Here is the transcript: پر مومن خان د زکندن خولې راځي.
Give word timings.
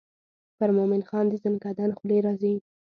پر 0.57 0.69
مومن 0.77 1.01
خان 1.09 1.25
د 1.29 1.33
زکندن 1.43 1.89
خولې 1.97 2.17
راځي. 2.25 2.53